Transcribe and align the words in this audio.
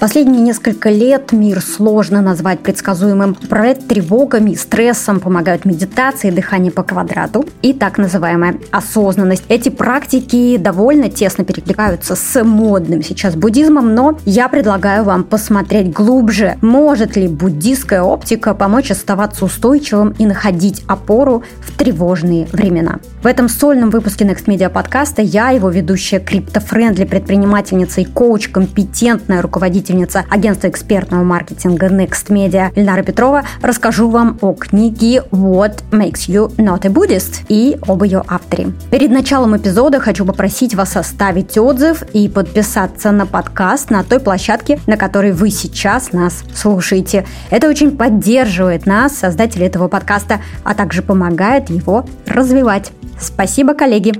Последние 0.00 0.40
несколько 0.40 0.88
лет 0.88 1.30
мир 1.32 1.60
сложно 1.60 2.22
назвать 2.22 2.60
предсказуемым. 2.60 3.36
Управлять 3.44 3.86
тревогами, 3.86 4.54
стрессом 4.54 5.20
помогают 5.20 5.66
медитации, 5.66 6.30
дыхание 6.30 6.72
по 6.72 6.82
квадрату 6.82 7.44
и 7.60 7.74
так 7.74 7.98
называемая 7.98 8.56
осознанность. 8.70 9.44
Эти 9.50 9.68
практики 9.68 10.56
довольно 10.56 11.10
тесно 11.10 11.44
перекликаются 11.44 12.16
с 12.16 12.42
модным 12.42 13.02
сейчас 13.02 13.34
буддизмом, 13.34 13.94
но 13.94 14.18
я 14.24 14.48
предлагаю 14.48 15.04
вам 15.04 15.22
посмотреть 15.22 15.92
глубже, 15.92 16.56
может 16.62 17.16
ли 17.16 17.28
буддийская 17.28 18.00
оптика 18.00 18.54
помочь 18.54 18.90
оставаться 18.90 19.44
устойчивым 19.44 20.14
и 20.18 20.24
находить 20.24 20.82
опору 20.86 21.44
в 21.60 21.76
тревожные 21.76 22.46
времена. 22.52 23.00
В 23.22 23.26
этом 23.26 23.50
сольном 23.50 23.90
выпуске 23.90 24.24
Next 24.24 24.46
Media 24.46 24.70
подкаста 24.70 25.20
я, 25.20 25.50
его 25.50 25.68
ведущая 25.68 26.20
криптофрендли 26.20 27.04
предпринимательница 27.04 28.00
и 28.00 28.06
коуч, 28.06 28.48
компетентная 28.48 29.42
руководитель 29.42 29.89
руководительница 29.90 30.24
агентства 30.30 30.68
экспертного 30.68 31.22
маркетинга 31.22 31.86
Next 31.86 32.28
Media 32.28 32.72
Ильнара 32.74 33.02
Петрова, 33.02 33.44
расскажу 33.60 34.08
вам 34.08 34.38
о 34.40 34.52
книге 34.52 35.24
What 35.30 35.82
Makes 35.90 36.28
You 36.28 36.54
Not 36.56 36.86
a 36.86 36.90
Buddhist 36.90 37.44
и 37.48 37.76
об 37.86 38.02
ее 38.04 38.22
авторе. 38.26 38.72
Перед 38.90 39.10
началом 39.10 39.56
эпизода 39.56 40.00
хочу 40.00 40.24
попросить 40.24 40.74
вас 40.74 40.96
оставить 40.96 41.58
отзыв 41.58 42.02
и 42.12 42.28
подписаться 42.28 43.10
на 43.10 43.26
подкаст 43.26 43.90
на 43.90 44.04
той 44.04 44.20
площадке, 44.20 44.78
на 44.86 44.96
которой 44.96 45.32
вы 45.32 45.50
сейчас 45.50 46.12
нас 46.12 46.44
слушаете. 46.54 47.26
Это 47.50 47.68
очень 47.68 47.96
поддерживает 47.96 48.86
нас, 48.86 49.16
создателей 49.16 49.66
этого 49.66 49.88
подкаста, 49.88 50.40
а 50.64 50.74
также 50.74 51.02
помогает 51.02 51.70
его 51.70 52.04
развивать. 52.26 52.92
Спасибо, 53.18 53.74
коллеги! 53.74 54.14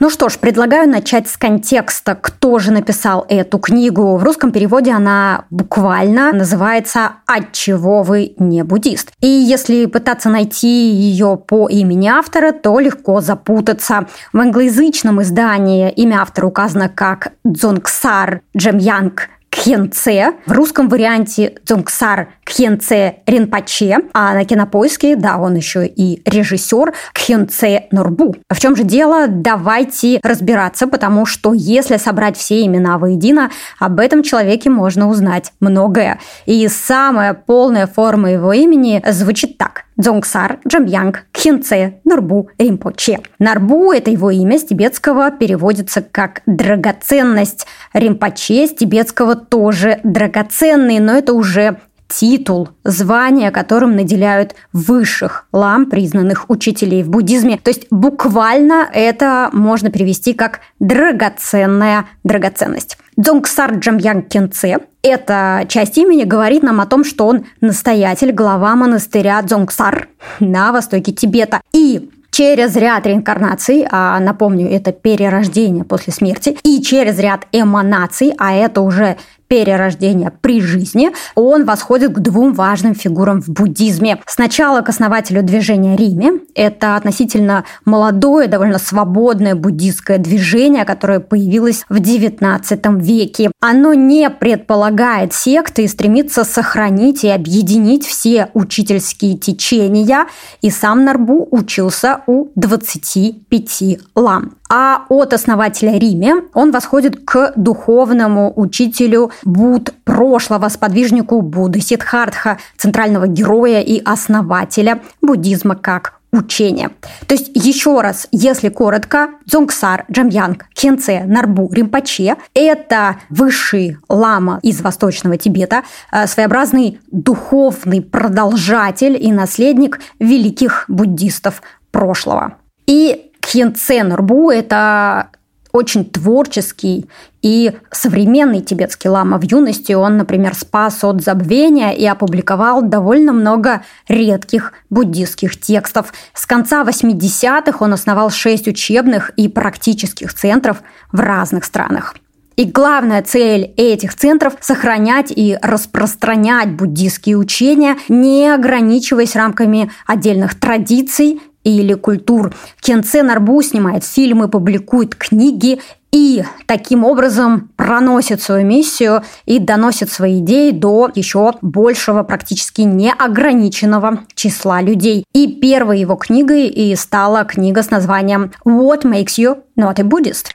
Ну 0.00 0.08
что 0.08 0.30
ж, 0.30 0.38
предлагаю 0.38 0.88
начать 0.88 1.28
с 1.28 1.36
контекста, 1.36 2.14
кто 2.14 2.58
же 2.58 2.72
написал 2.72 3.26
эту 3.28 3.58
книгу. 3.58 4.16
В 4.16 4.24
русском 4.24 4.50
переводе 4.50 4.92
она 4.92 5.44
буквально 5.50 6.32
называется 6.32 7.16
«От 7.26 7.52
чего 7.52 8.02
вы 8.02 8.34
не 8.38 8.64
буддист?». 8.64 9.12
И 9.20 9.28
если 9.28 9.84
пытаться 9.84 10.30
найти 10.30 10.90
ее 10.90 11.36
по 11.36 11.68
имени 11.68 12.08
автора, 12.08 12.52
то 12.52 12.80
легко 12.80 13.20
запутаться. 13.20 14.06
В 14.32 14.38
англоязычном 14.38 15.20
издании 15.20 15.90
имя 15.90 16.22
автора 16.22 16.46
указано 16.46 16.88
как 16.88 17.32
Дзонгсар 17.44 18.40
Джемьянг 18.56 19.28
Кхенце. 19.50 20.34
В 20.46 20.52
русском 20.52 20.88
варианте 20.88 21.54
Дзонгсар 21.64 22.28
Кхенце 22.44 23.16
Ринпаче, 23.26 23.98
а 24.14 24.32
на 24.32 24.44
кинопоиске, 24.44 25.16
да, 25.16 25.38
он 25.38 25.56
еще 25.56 25.86
и 25.86 26.22
режиссер 26.28 26.94
Кхенце 27.12 27.88
Норбу. 27.90 28.36
В 28.48 28.58
чем 28.58 28.76
же 28.76 28.84
дело? 28.84 29.26
Давайте 29.28 30.20
разбираться, 30.22 30.86
потому 30.86 31.26
что 31.26 31.52
если 31.52 31.96
собрать 31.96 32.36
все 32.36 32.64
имена 32.64 32.98
воедино, 32.98 33.50
об 33.78 34.00
этом 34.00 34.22
человеке 34.22 34.70
можно 34.70 35.08
узнать 35.08 35.52
многое. 35.60 36.20
И 36.46 36.66
самая 36.68 37.34
полная 37.34 37.86
форма 37.86 38.30
его 38.32 38.52
имени 38.52 39.02
звучит 39.10 39.58
так. 39.58 39.84
Дзонгсар 40.00 40.60
Джамьянг 40.66 41.26
Кхинце 41.30 42.00
Нурбу 42.04 42.48
Римпоче. 42.58 43.20
Нарбу– 43.38 43.92
это 43.94 44.10
его 44.10 44.30
имя, 44.30 44.58
с 44.58 44.64
тибетского 44.64 45.30
переводится 45.30 46.00
как 46.00 46.42
«драгоценность». 46.46 47.66
Римпоче 47.92 48.66
с 48.66 48.74
тибетского 48.74 49.36
тоже 49.36 50.00
«драгоценный», 50.02 51.00
но 51.00 51.12
это 51.12 51.34
уже 51.34 51.80
титул, 52.10 52.70
звание, 52.84 53.50
которым 53.50 53.96
наделяют 53.96 54.54
высших 54.72 55.46
лам, 55.52 55.86
признанных 55.86 56.46
учителей 56.48 57.02
в 57.02 57.08
буддизме. 57.08 57.58
То 57.62 57.70
есть 57.70 57.86
буквально 57.90 58.88
это 58.92 59.48
можно 59.52 59.90
перевести 59.90 60.34
как 60.34 60.60
драгоценная 60.80 62.06
драгоценность. 62.24 62.98
Дзонгсар 63.16 63.76
Джамьянг 63.76 64.28
Кенце 64.28 64.78
эта 65.02 65.64
часть 65.68 65.96
имени 65.96 66.24
говорит 66.24 66.62
нам 66.62 66.80
о 66.80 66.86
том, 66.86 67.04
что 67.04 67.26
он 67.26 67.46
настоятель, 67.60 68.32
глава 68.32 68.74
монастыря 68.76 69.40
Дзонгсар 69.40 70.08
на 70.40 70.72
востоке 70.72 71.12
Тибета. 71.12 71.60
И 71.72 72.10
через 72.30 72.76
ряд 72.76 73.06
реинкарнаций, 73.06 73.86
а 73.90 74.18
напомню, 74.20 74.68
это 74.70 74.92
перерождение 74.92 75.84
после 75.84 76.12
смерти, 76.12 76.56
и 76.62 76.82
через 76.82 77.18
ряд 77.18 77.46
эманаций, 77.52 78.32
а 78.38 78.52
это 78.52 78.82
уже 78.82 79.16
перерождения 79.50 80.32
при 80.40 80.60
жизни, 80.60 81.10
он 81.34 81.64
восходит 81.64 82.12
к 82.12 82.20
двум 82.20 82.54
важным 82.54 82.94
фигурам 82.94 83.42
в 83.42 83.48
буддизме. 83.48 84.20
Сначала 84.24 84.80
к 84.80 84.88
основателю 84.88 85.42
движения 85.42 85.96
Риме. 85.96 86.34
Это 86.54 86.94
относительно 86.94 87.64
молодое, 87.84 88.46
довольно 88.46 88.78
свободное 88.78 89.56
буддийское 89.56 90.18
движение, 90.18 90.84
которое 90.84 91.18
появилось 91.18 91.84
в 91.88 91.96
XIX 91.96 93.00
веке. 93.00 93.50
Оно 93.60 93.92
не 93.92 94.30
предполагает 94.30 95.32
секты 95.32 95.82
и 95.82 95.88
стремится 95.88 96.44
сохранить 96.44 97.24
и 97.24 97.28
объединить 97.28 98.06
все 98.06 98.50
учительские 98.54 99.36
течения. 99.36 100.26
И 100.62 100.70
сам 100.70 101.04
Нарбу 101.04 101.48
учился 101.50 102.20
у 102.28 102.50
25 102.54 103.98
лам. 104.14 104.52
А 104.72 105.06
от 105.08 105.32
основателя 105.32 105.98
Риме 105.98 106.44
он 106.54 106.70
восходит 106.70 107.24
к 107.24 107.54
духовному 107.56 108.52
учителю 108.54 109.32
Буд 109.44 109.92
прошлого, 110.04 110.68
сподвижнику 110.68 111.40
Будды 111.42 111.80
Сидхартха, 111.80 112.58
центрального 112.76 113.26
героя 113.26 113.80
и 113.80 114.02
основателя 114.04 115.00
буддизма 115.22 115.76
как 115.76 116.20
учения. 116.32 116.90
То 117.26 117.34
есть, 117.34 117.50
еще 117.54 118.00
раз, 118.00 118.28
если 118.30 118.68
коротко, 118.68 119.30
Дзонгсар, 119.46 120.04
Джамьянг, 120.10 120.66
Хенце, 120.76 121.24
Нарбу, 121.24 121.70
Римпаче– 121.72 122.36
это 122.54 123.16
высший 123.28 123.98
лама 124.08 124.60
из 124.62 124.80
Восточного 124.80 125.36
Тибета, 125.36 125.82
э, 126.12 126.26
своеобразный 126.26 127.00
духовный 127.10 128.00
продолжатель 128.00 129.16
и 129.20 129.32
наследник 129.32 130.00
великих 130.18 130.84
буддистов 130.88 131.62
прошлого. 131.90 132.54
И 132.86 133.32
Кхенце 133.40 134.04
Нурбу– 134.04 134.50
это 134.52 135.30
очень 135.72 136.04
творческий 136.04 137.08
и 137.42 137.72
современный 137.90 138.60
тибетский 138.60 139.08
лама. 139.08 139.38
В 139.38 139.42
юности 139.42 139.92
он, 139.92 140.16
например, 140.16 140.54
спас 140.54 141.02
от 141.04 141.22
забвения 141.22 141.90
и 141.90 142.04
опубликовал 142.04 142.82
довольно 142.82 143.32
много 143.32 143.82
редких 144.08 144.72
буддистских 144.90 145.58
текстов. 145.58 146.12
С 146.34 146.46
конца 146.46 146.82
80-х 146.82 147.78
он 147.80 147.92
основал 147.92 148.30
шесть 148.30 148.68
учебных 148.68 149.30
и 149.36 149.48
практических 149.48 150.34
центров 150.34 150.82
в 151.12 151.20
разных 151.20 151.64
странах. 151.64 152.14
И 152.56 152.66
главная 152.66 153.22
цель 153.22 153.72
этих 153.78 154.14
центров– 154.14 154.54
сохранять 154.60 155.32
и 155.34 155.56
распространять 155.62 156.70
буддийские 156.70 157.38
учения, 157.38 157.96
не 158.10 158.52
ограничиваясь 158.52 159.34
рамками 159.34 159.90
отдельных 160.06 160.60
традиций 160.60 161.40
или 161.64 161.94
культур. 161.94 162.54
Кенце 162.80 163.22
Нарбу 163.22 163.62
снимает 163.62 164.04
фильмы, 164.04 164.48
публикует 164.48 165.14
книги 165.14 165.80
и 166.12 166.42
таким 166.66 167.04
образом 167.04 167.70
проносит 167.76 168.42
свою 168.42 168.66
миссию 168.66 169.22
и 169.46 169.58
доносит 169.58 170.10
свои 170.10 170.40
идеи 170.40 170.70
до 170.72 171.10
еще 171.14 171.52
большего, 171.62 172.22
практически 172.22 172.82
неограниченного 172.82 174.20
числа 174.34 174.80
людей. 174.80 175.24
И 175.32 175.60
первой 175.60 176.00
его 176.00 176.16
книгой 176.16 176.66
и 176.66 176.96
стала 176.96 177.44
книга 177.44 177.82
с 177.82 177.90
названием 177.90 178.52
«What 178.64 179.02
makes 179.02 179.38
you 179.38 179.58
not 179.78 180.00
a 180.00 180.04
Buddhist?» 180.04 180.48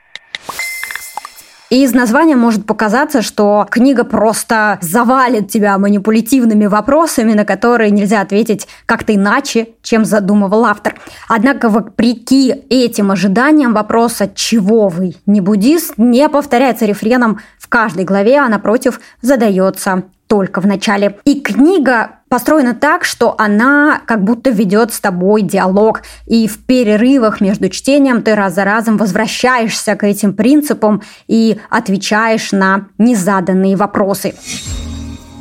Из 1.68 1.92
названия 1.92 2.36
может 2.36 2.64
показаться, 2.64 3.22
что 3.22 3.66
книга 3.68 4.04
просто 4.04 4.78
завалит 4.80 5.50
тебя 5.50 5.76
манипулятивными 5.78 6.66
вопросами, 6.66 7.32
на 7.32 7.44
которые 7.44 7.90
нельзя 7.90 8.20
ответить 8.20 8.68
как-то 8.86 9.14
иначе, 9.14 9.70
чем 9.82 10.04
задумывал 10.04 10.64
автор. 10.64 10.94
Однако, 11.28 11.68
вопреки 11.68 12.54
этим 12.70 13.10
ожиданиям, 13.10 13.74
вопрос, 13.74 14.20
от 14.20 14.36
чего 14.36 14.88
вы 14.88 15.16
не 15.26 15.40
буддист, 15.40 15.94
не 15.96 16.28
повторяется 16.28 16.86
рефреном 16.86 17.40
в 17.58 17.68
каждой 17.68 18.04
главе, 18.04 18.38
а 18.38 18.48
напротив 18.48 19.00
задается 19.20 20.04
только 20.28 20.60
в 20.60 20.66
начале. 20.66 21.18
И 21.24 21.40
книга 21.40 22.15
построена 22.28 22.74
так, 22.74 23.04
что 23.04 23.34
она 23.38 24.00
как 24.06 24.24
будто 24.24 24.50
ведет 24.50 24.92
с 24.92 25.00
тобой 25.00 25.42
диалог, 25.42 26.02
и 26.26 26.48
в 26.48 26.64
перерывах 26.64 27.40
между 27.40 27.68
чтением 27.68 28.22
ты 28.22 28.34
раз 28.34 28.54
за 28.54 28.64
разом 28.64 28.96
возвращаешься 28.96 29.94
к 29.96 30.04
этим 30.04 30.34
принципам 30.34 31.02
и 31.28 31.58
отвечаешь 31.70 32.52
на 32.52 32.86
незаданные 32.98 33.76
вопросы. 33.76 34.34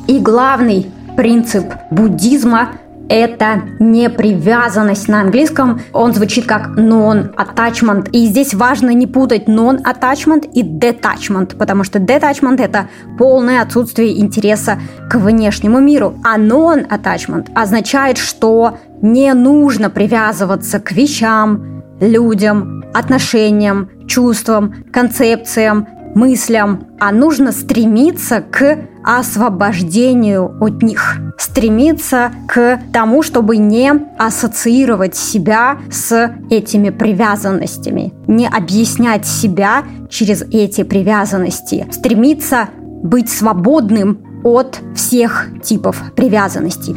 И 0.08 0.20
главный 0.20 0.92
принцип 1.18 1.66
буддизма 1.92 2.74
это 3.10 3.62
не 3.80 4.10
привязанность 4.10 5.07
на 5.07 5.22
английском. 5.22 5.81
Он 5.94 6.13
звучит 6.13 6.46
как 6.46 6.78
non-attachment. 6.78 8.10
И 8.12 8.25
здесь 8.28 8.54
важно 8.54 8.92
не 8.92 9.07
путать 9.07 9.48
non-attachment 9.48 10.50
и 10.54 10.63
detachment, 10.63 11.56
потому 11.57 11.84
что 11.84 12.00
detachment– 12.00 12.62
это 12.63 12.90
полное 13.18 13.62
отсутствие 13.62 14.19
интереса 14.19 14.80
к 15.10 15.16
внешнему 15.16 15.80
миру. 15.80 16.16
А 16.24 16.38
non-attachment 16.38 17.52
означает, 17.54 18.18
что 18.18 18.78
не 19.02 19.34
нужно 19.34 19.90
привязываться 19.90 20.80
к 20.80 20.92
вещам, 20.92 21.84
людям, 22.00 22.84
отношениям, 22.94 23.90
чувствам, 24.07 24.74
концепциям, 24.92 25.88
мыслям, 26.16 26.88
а 27.00 27.12
нужно 27.12 27.52
стремиться 27.52 28.42
к 28.42 28.78
освобождению 29.06 30.57
от 30.60 30.81
них. 30.81 31.18
Стремиться 31.38 32.31
к 32.48 32.80
тому, 32.92 33.22
чтобы 33.22 33.57
не 33.57 33.92
ассоциировать 34.18 35.16
себя 35.16 35.78
с 35.92 36.31
этими 36.50 36.90
привязанностями, 36.90 38.13
не 38.28 38.48
объяснять 38.48 39.28
себя 39.28 39.84
через 40.10 40.42
эти 40.42 40.84
привязанности. 40.84 41.88
Стремиться 41.92 42.69
быть 43.04 43.30
свободным 43.30 44.42
от 44.44 44.80
всех 44.96 45.50
типов 45.63 46.02
привязанностей. 46.16 46.96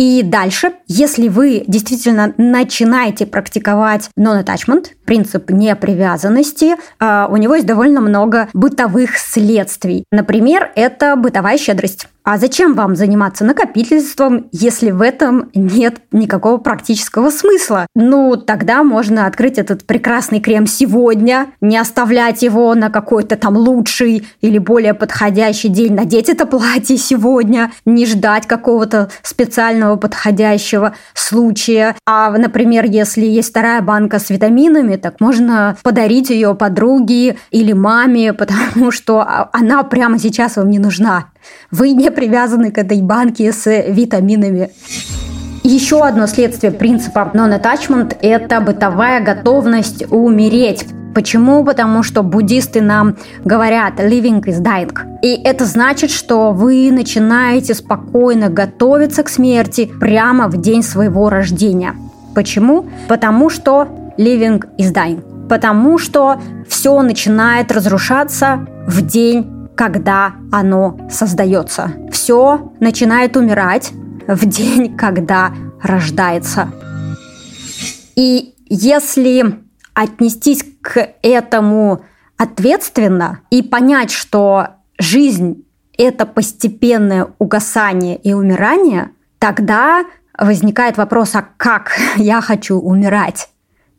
И 0.00 0.22
дальше, 0.22 0.72
если 0.86 1.28
вы 1.28 1.62
действительно 1.66 2.32
начинаете 2.38 3.26
практиковать 3.26 4.08
non-attachment, 4.18 4.86
принцип 5.04 5.50
непривязанности, 5.50 6.76
а, 6.98 7.28
у 7.30 7.36
него 7.36 7.56
есть 7.56 7.66
довольно 7.66 8.00
много 8.00 8.48
бытовых 8.54 9.18
следствий. 9.18 10.04
Например, 10.10 10.72
это 10.74 11.16
бытовая 11.16 11.58
щедрость. 11.58 12.08
А 12.22 12.36
зачем 12.36 12.74
вам 12.74 12.96
заниматься 12.96 13.44
накопительством, 13.44 14.48
если 14.52 14.90
в 14.90 15.00
этом 15.00 15.50
нет 15.54 16.00
никакого 16.12 16.58
практического 16.58 17.30
смысла? 17.30 17.86
Ну, 17.94 18.36
тогда 18.36 18.82
можно 18.82 19.26
открыть 19.26 19.58
этот 19.58 19.84
прекрасный 19.84 20.40
крем 20.40 20.66
сегодня, 20.66 21.48
не 21.60 21.78
оставлять 21.78 22.42
его 22.42 22.74
на 22.74 22.90
какой-то 22.90 23.36
там 23.36 23.56
лучший 23.56 24.26
или 24.42 24.58
более 24.58 24.92
подходящий 24.92 25.68
день, 25.68 25.94
надеть 25.94 26.28
это 26.28 26.46
платье 26.46 26.98
сегодня, 26.98 27.72
не 27.86 28.04
ждать 28.04 28.46
какого-то 28.46 29.10
специального 29.22 29.96
подходящего 29.96 30.94
случая. 31.14 31.96
А, 32.06 32.30
например, 32.30 32.84
если 32.84 33.24
есть 33.24 33.50
вторая 33.50 33.80
банка 33.80 34.18
с 34.18 34.28
витаминами, 34.28 34.96
так 34.96 35.20
можно 35.20 35.76
подарить 35.82 36.30
ее 36.30 36.54
подруге 36.54 37.38
или 37.50 37.72
маме, 37.72 38.32
потому 38.40 38.90
что 38.90 39.48
она 39.52 39.82
прямо 39.84 40.18
сейчас 40.18 40.56
вам 40.56 40.70
не 40.70 40.78
нужна. 40.78 41.26
Вы 41.70 41.90
не 41.92 42.10
привязаны 42.10 42.70
к 42.70 42.78
этой 42.78 43.02
банке 43.02 43.52
с 43.52 43.66
витаминами. 43.66 44.70
Еще 45.62 46.02
одно 46.04 46.26
следствие 46.26 46.72
принципа 46.72 47.30
non-attachment– 47.34 48.16
это 48.22 48.60
бытовая 48.60 49.22
готовность 49.22 50.04
умереть. 50.10 50.86
Почему? 51.14 51.64
Потому 51.64 52.02
что 52.02 52.22
буддисты 52.22 52.80
нам 52.80 53.16
говорят 53.44 54.00
«living 54.00 54.42
is 54.44 54.62
dying». 54.62 55.18
И 55.22 55.34
это 55.42 55.64
значит, 55.66 56.10
что 56.10 56.52
вы 56.52 56.90
начинаете 56.90 57.74
спокойно 57.74 58.48
готовиться 58.48 59.22
к 59.22 59.28
смерти 59.28 59.90
прямо 60.00 60.48
в 60.48 60.60
день 60.60 60.82
своего 60.82 61.28
рождения. 61.28 61.94
Почему? 62.34 62.86
Потому 63.08 63.50
что 63.50 63.88
living 64.16 64.64
is 64.78 64.92
dying. 64.92 65.48
Потому 65.48 65.98
что 65.98 66.40
все 66.68 67.00
начинает 67.02 67.72
разрушаться 67.72 68.66
в 68.86 69.02
день 69.04 69.59
когда 69.80 70.34
оно 70.52 70.98
создается. 71.08 71.90
Все 72.12 72.70
начинает 72.80 73.34
умирать 73.34 73.92
в 74.26 74.44
день, 74.44 74.94
когда 74.94 75.54
рождается. 75.80 76.70
И 78.14 78.56
если 78.66 79.58
отнестись 79.94 80.66
к 80.82 81.14
этому 81.22 82.04
ответственно 82.36 83.40
и 83.48 83.62
понять, 83.62 84.10
что 84.10 84.66
жизнь– 84.98 85.64
это 85.96 86.26
постепенное 86.26 87.28
угасание 87.38 88.18
и 88.18 88.34
умирание, 88.34 89.12
тогда 89.38 90.04
возникает 90.38 90.98
вопрос, 90.98 91.34
а 91.34 91.46
как 91.56 91.92
я 92.16 92.42
хочу 92.42 92.76
умирать? 92.76 93.48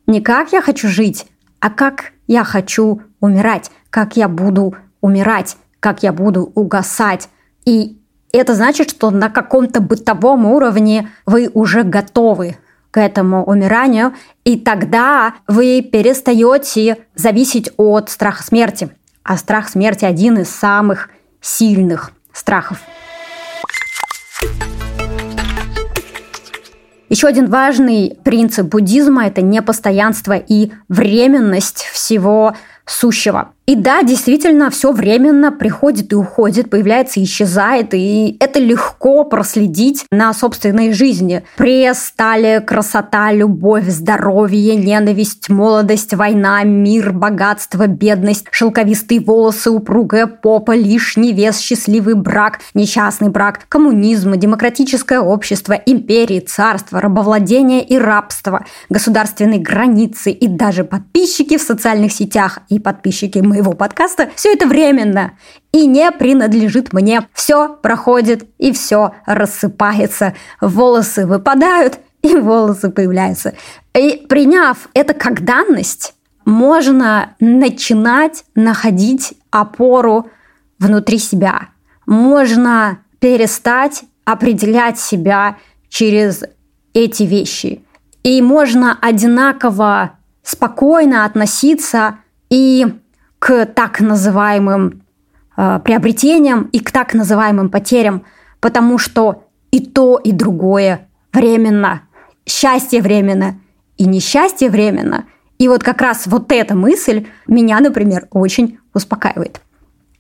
Не 0.06 0.22
как 0.22 0.52
я 0.52 0.62
хочу 0.62 0.88
жить, 0.88 1.26
а 1.60 1.72
как 1.72 2.12
я 2.28 2.44
хочу 2.44 3.02
умирать, 3.20 3.72
как 3.90 4.16
я 4.16 4.28
буду 4.28 4.76
умирать 5.02 5.58
как 5.82 6.04
я 6.04 6.14
буду 6.14 6.54
угасать. 6.56 7.28
И 7.66 7.98
это 8.32 8.56
значит, 8.56 8.90
что 8.90 9.10
на 9.12 9.30
каком-то 9.30 9.82
бытовом 9.82 10.46
уровне 10.46 11.10
вы 11.26 11.50
уже 11.54 11.84
готовы 11.84 12.56
к 12.92 13.00
этому 13.00 13.44
умиранию, 13.44 14.14
и 14.46 14.58
тогда 14.58 15.34
вы 15.48 15.82
перестаете 15.82 16.98
зависеть 17.16 17.72
от 17.78 18.10
страха 18.10 18.44
смерти. 18.44 18.92
А 19.24 19.38
страх 19.38 19.70
смерти 19.70 20.06
один 20.06 20.40
из 20.40 20.50
самых 20.50 21.10
сильных 21.42 22.12
страхов. 22.32 22.80
Еще 27.10 27.28
один 27.28 27.48
важный 27.50 28.18
принцип 28.24 28.68
буддизма– 28.68 29.26
это 29.28 29.42
непостоянство 29.42 30.38
и 30.38 30.72
временность 30.88 31.90
всего 31.92 32.56
сущего. 32.86 33.54
И 33.68 33.76
да, 33.76 34.04
действительно, 34.04 34.70
все 34.70 34.92
временно 34.92 35.50
приходит 35.50 36.12
и 36.12 36.16
уходит, 36.16 36.70
появляется 36.70 37.20
и 37.20 37.24
исчезает, 37.24 37.94
и 37.94 38.36
это 38.40 38.60
легко 38.60 39.24
проследить 39.24 40.06
на 40.12 40.34
собственной 40.34 40.92
жизни. 40.92 41.44
Пресс, 41.56 42.00
стали, 42.00 42.62
красота, 42.66 43.32
любовь, 43.32 43.88
здоровье, 43.88 44.76
ненависть, 44.76 45.48
молодость, 45.48 46.14
война, 46.16 46.64
мир, 46.64 47.14
богатство, 47.14 47.88
бедность, 47.88 48.46
шелковистые 48.52 49.22
волосы, 49.22 49.72
упругая 49.72 50.28
попа, 50.28 50.76
лишний 50.76 51.32
вес, 51.32 51.60
счастливый 51.60 52.16
брак, 52.16 52.60
несчастный 52.74 53.30
брак, 53.30 53.62
коммунизм, 53.70 54.34
демократическое 54.34 55.22
общество, 55.22 55.74
империи, 55.74 56.42
царство, 56.42 57.00
рабовладение 57.00 57.84
и 57.84 57.98
рабство, 57.98 58.66
государственные 58.90 59.60
границы 59.60 60.32
и 60.32 60.48
даже 60.50 60.84
подписчики 60.84 61.58
в 61.58 61.62
социальных 61.62 62.12
сетях 62.12 62.60
и 62.72 62.80
подписчики 62.80 63.40
моего 63.40 63.74
подкаста, 63.74 64.30
все 64.36 64.54
это 64.54 64.66
временно 64.66 65.34
и 65.74 65.86
не 65.86 66.10
принадлежит 66.12 66.94
мне. 66.94 67.28
Все 67.34 67.76
проходит 67.76 68.48
и 68.58 68.72
все 68.72 69.14
рассыпается. 69.26 70.34
Волосы 70.62 71.28
выпадают 71.28 72.00
и 72.22 72.36
волосы 72.36 72.90
появляются. 72.90 73.54
И 73.94 74.26
приняв 74.28 74.88
это 74.94 75.14
как 75.14 75.44
данность, 75.44 76.16
можно 76.46 77.36
начинать 77.42 78.46
находить 78.56 79.34
опору 79.52 80.30
внутри 80.80 81.18
себя. 81.18 81.68
Можно 82.06 83.00
перестать 83.20 84.04
определять 84.24 84.98
себя 84.98 85.58
через 85.90 86.44
эти 86.94 87.24
вещи. 87.24 87.84
И 88.24 88.42
можно 88.42 88.98
одинаково 89.02 90.14
спокойно 90.42 91.26
относиться 91.26 92.20
и 92.52 92.86
к 93.40 93.66
так 93.66 94.02
называемым 94.02 95.02
э, 95.58 95.80
приобретениям 95.84 96.70
и 96.72 96.80
к 96.80 96.92
так 96.92 97.16
называемым 97.16 97.72
потерям, 97.72 98.24
потому 98.60 99.00
что 99.00 99.48
и 99.72 99.80
то, 99.80 100.18
и 100.18 100.32
другое 100.32 101.08
временно. 101.34 102.04
Счастье 102.46 103.02
временно 103.02 103.60
и 103.98 104.06
несчастье 104.06 104.70
временно. 104.70 105.26
И 105.58 105.68
вот 105.68 105.84
как 105.84 106.02
раз 106.02 106.28
вот 106.28 106.52
эта 106.52 106.76
мысль 106.76 107.26
меня, 107.48 107.80
например, 107.80 108.28
очень 108.32 108.80
успокаивает. 108.94 109.62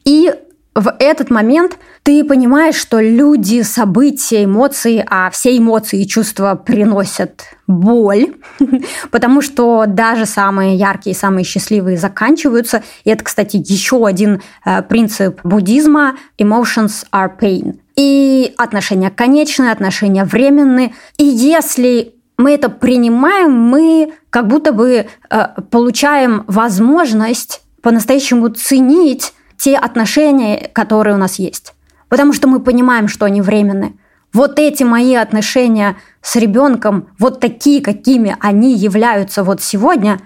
И 0.05 0.33
в 0.73 0.95
этот 0.99 1.29
момент 1.29 1.77
ты 2.03 2.23
понимаешь, 2.23 2.75
что 2.75 2.99
люди, 2.99 3.61
события, 3.61 4.45
эмоции, 4.45 5.05
а 5.07 5.29
все 5.29 5.55
эмоции 5.55 6.01
и 6.01 6.07
чувства 6.07 6.55
приносят 6.55 7.43
боль, 7.67 8.33
потому 9.11 9.41
что 9.41 9.85
даже 9.87 10.25
самые 10.25 10.75
яркие, 10.75 11.15
самые 11.15 11.43
счастливые 11.43 11.97
заканчиваются. 11.97 12.83
И 13.03 13.11
это, 13.11 13.23
кстати, 13.23 13.57
еще 13.57 14.05
один 14.05 14.41
э, 14.65 14.81
принцип 14.81 15.41
буддизма– 15.43 16.17
emotions 16.39 17.05
are 17.11 17.29
pain. 17.39 17.79
И 17.95 18.53
отношения 18.57 19.11
конечные, 19.11 19.71
отношения 19.71 20.23
временные. 20.23 20.93
И 21.17 21.23
если 21.23 22.15
мы 22.37 22.53
это 22.53 22.69
принимаем, 22.69 23.51
мы 23.51 24.13
как 24.31 24.47
будто 24.47 24.73
бы 24.73 25.05
э, 25.29 25.47
получаем 25.69 26.45
возможность 26.47 27.61
по-настоящему 27.83 28.49
ценить 28.49 29.33
те 29.57 29.77
отношения, 29.77 30.69
которые 30.73 31.15
у 31.15 31.19
нас 31.19 31.35
есть. 31.37 31.73
Потому 32.11 32.33
что 32.33 32.49
мы 32.49 32.59
понимаем, 32.59 33.07
что 33.07 33.25
они 33.25 33.41
временны. 33.41 33.93
Вот 34.33 34.59
эти 34.59 34.83
мои 34.83 35.15
отношения 35.15 35.95
с 36.21 36.35
ребенком, 36.35 37.07
вот 37.17 37.39
такие, 37.39 37.81
какими 37.81 38.35
они 38.41 38.75
являются 38.75 39.45
вот 39.45 39.61
сегодня, 39.61 40.19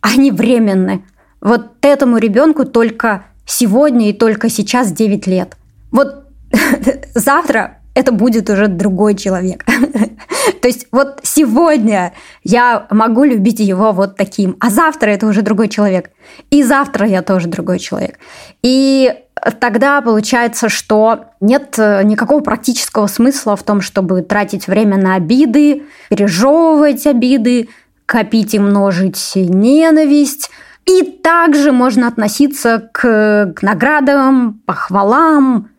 они 0.00 0.30
временны. 0.30 1.04
Вот 1.40 1.72
этому 1.80 2.18
ребенку 2.18 2.64
только 2.64 3.24
сегодня 3.44 4.10
и 4.10 4.12
только 4.12 4.48
сейчас 4.48 4.92
9 4.92 5.26
лет. 5.26 5.56
Вот 5.90 6.28
завтра 7.16 7.78
это 7.96 8.12
будет 8.12 8.48
уже 8.48 8.68
другой 8.68 9.16
человек. 9.16 9.64
То 10.62 10.68
есть 10.68 10.86
вот 10.92 11.18
сегодня 11.24 12.12
я 12.44 12.86
могу 12.88 13.24
любить 13.24 13.58
его 13.58 13.90
вот 13.90 14.14
таким, 14.16 14.56
а 14.60 14.70
завтра 14.70 15.10
это 15.10 15.26
уже 15.26 15.42
другой 15.42 15.68
человек. 15.68 16.10
И 16.50 16.62
завтра 16.62 17.04
я 17.04 17.22
тоже 17.22 17.48
другой 17.48 17.80
человек. 17.80 18.20
И 18.62 19.12
тогда 19.58 20.00
получается, 20.00 20.68
что 20.68 21.26
нет 21.40 21.74
э, 21.78 22.02
никакого 22.04 22.40
практического 22.40 23.06
смысла 23.06 23.56
в 23.56 23.62
том, 23.62 23.80
чтобы 23.80 24.22
тратить 24.22 24.68
время 24.68 24.96
на 24.96 25.16
обиды, 25.16 25.82
пережевывать 26.10 27.06
обиды, 27.06 27.68
копить 28.06 28.54
и 28.54 28.58
множить 28.58 29.32
ненависть. 29.34 30.50
И 30.84 31.02
также 31.02 31.72
можно 31.72 32.08
относиться 32.08 32.88
к, 32.92 33.52
к 33.56 33.62
наградам, 33.62 34.60
похвалам, 34.66 35.70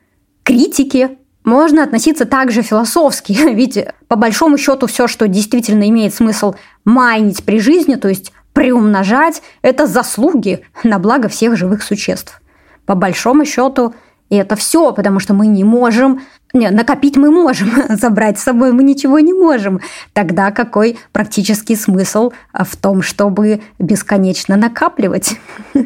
критике. 0.43 1.17
Можно 1.43 1.83
относиться 1.83 2.25
также 2.25 2.61
философски, 2.61 3.33
ведь 3.53 3.85
по 4.07 4.15
большому 4.15 4.57
счету 4.57 4.87
все, 4.87 5.07
что 5.07 5.27
действительно 5.27 5.87
имеет 5.89 6.13
смысл 6.13 6.55
майнить 6.85 7.43
при 7.43 7.59
жизни, 7.59 7.95
то 7.95 8.07
есть 8.07 8.31
приумножать, 8.53 9.41
это 9.61 9.87
заслуги 9.87 10.65
на 10.83 10.99
благо 10.99 11.27
всех 11.27 11.57
живых 11.57 11.81
существ. 11.81 12.39
По 12.85 12.95
большому 12.95 13.45
счету, 13.45 13.93
это 14.29 14.55
все, 14.55 14.91
потому 14.93 15.19
что 15.19 15.33
мы 15.33 15.47
не 15.47 15.63
можем 15.63 16.21
не, 16.53 16.69
накопить 16.69 17.17
мы 17.17 17.31
можем, 17.31 17.71
забрать 17.89 18.39
с 18.39 18.43
собой 18.43 18.71
мы 18.71 18.83
ничего 18.83 19.19
не 19.19 19.33
можем. 19.33 19.81
Тогда 20.13 20.51
какой 20.51 20.97
практический 21.11 21.75
смысл 21.75 22.31
в 22.53 22.77
том, 22.77 23.01
чтобы 23.01 23.61
бесконечно 23.79 24.55
накапливать? 24.55 25.37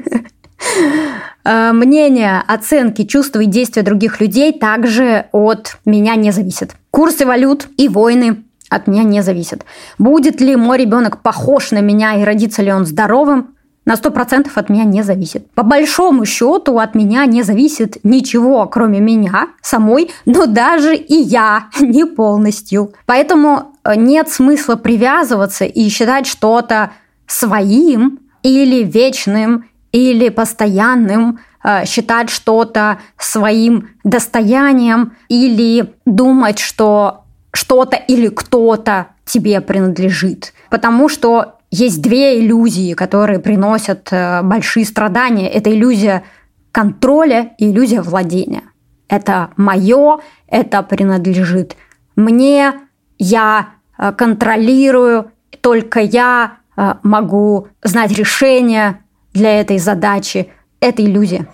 Э, 1.46 1.72
мнение, 1.72 2.44
оценки, 2.46 3.06
чувства 3.06 3.40
и 3.40 3.46
действия 3.46 3.84
других 3.84 4.20
людей 4.20 4.52
также 4.52 5.28
от 5.32 5.78
меня 5.86 6.16
не 6.16 6.32
зависят. 6.32 6.72
Курсы 6.92 7.26
валют 7.26 7.70
и 7.78 7.88
войны 7.88 8.44
от 8.70 8.88
меня 8.88 9.04
не 9.04 9.22
зависят. 9.22 9.64
Будет 9.98 10.42
ли 10.42 10.58
мой 10.58 10.78
ребенок 10.78 11.22
похож 11.22 11.72
на 11.72 11.80
меня 11.80 12.16
и 12.16 12.26
родится 12.26 12.64
ли 12.64 12.74
он 12.74 12.86
здоровым, 12.86 13.56
на 13.88 13.94
100% 13.94 14.50
от 14.54 14.70
меня 14.70 14.84
не 14.84 15.02
зависит. 15.02 15.50
По 15.52 15.64
большому 15.64 16.26
счету 16.26 16.78
от 16.78 16.94
меня 16.94 17.26
не 17.26 17.42
зависит 17.42 17.98
ничего, 18.04 18.68
кроме 18.68 19.00
меня 19.00 19.48
самой, 19.62 20.12
но 20.26 20.46
даже 20.46 20.94
и 20.94 21.16
я 21.16 21.70
не 21.80 22.06
полностью. 22.06 22.92
Поэтому 23.06 23.72
э, 23.86 23.96
нет 23.96 24.28
смысла 24.28 24.76
привязываться 24.76 25.64
и 25.64 25.88
считать 25.88 26.28
что-то 26.28 26.92
своим 27.28 28.20
или 28.44 28.84
вечным, 28.84 29.70
или 29.94 30.28
постоянным, 30.28 31.40
э, 31.64 31.86
считать 31.86 32.30
что-то 32.30 32.98
своим 33.18 33.88
достоянием 34.04 35.14
или 35.30 35.94
думать, 36.06 36.60
что 36.60 37.24
что-то 37.54 37.96
или 37.96 38.28
кто-то 38.28 39.08
тебе 39.24 39.62
принадлежит. 39.62 40.54
Потому 40.70 41.08
что 41.08 41.57
есть 41.72 42.02
две 42.02 42.40
иллюзии, 42.40 42.94
которые 42.94 43.40
приносят 43.40 44.10
э, 44.12 44.42
большие 44.42 44.86
страдания. 44.86 45.50
Это 45.50 45.72
иллюзия 45.72 46.24
контроля 46.72 47.54
и 47.58 47.72
иллюзия 47.72 48.02
владения. 48.02 48.64
Это 49.10 49.52
мое, 49.58 50.20
это 50.48 50.84
принадлежит 50.84 51.76
мне, 52.18 52.74
я 53.20 53.70
э, 53.98 54.12
контролирую, 54.12 55.32
только 55.62 56.00
я 56.02 56.58
э, 56.76 56.96
могу 57.04 57.68
знать 57.84 58.12
решение 58.12 59.00
для 59.34 59.62
этой 59.62 59.78
задачи. 59.78 60.50
Это 60.80 61.04
иллюзия. 61.04 61.48